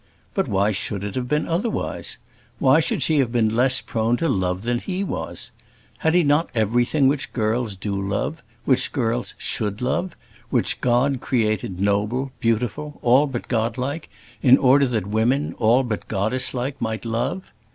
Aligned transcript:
But 0.33 0.47
why 0.47 0.71
should 0.71 1.03
it 1.03 1.13
have 1.13 1.27
been 1.27 1.47
otherwise? 1.47 2.17
Why 2.57 2.79
should 2.79 3.03
she 3.03 3.19
have 3.19 3.31
been 3.31 3.55
less 3.55 3.81
prone 3.81 4.17
to 4.17 4.27
love 4.27 4.63
than 4.63 4.79
he 4.79 5.03
was? 5.03 5.51
Had 5.99 6.15
he 6.15 6.23
not 6.23 6.49
everything 6.55 7.07
which 7.07 7.31
girls 7.33 7.75
do 7.75 8.01
love? 8.01 8.41
which 8.65 8.91
girls 8.91 9.35
should 9.37 9.79
love? 9.79 10.15
which 10.49 10.81
God 10.81 11.21
created 11.21 11.79
noble, 11.79 12.31
beautiful, 12.39 12.97
all 13.03 13.27
but 13.27 13.47
godlike, 13.47 14.09
in 14.41 14.57
order 14.57 14.87
that 14.87 15.05
women, 15.05 15.53
all 15.59 15.83
but 15.83 16.07
goddesslike, 16.07 16.81
might 16.81 17.05
love? 17.05 17.51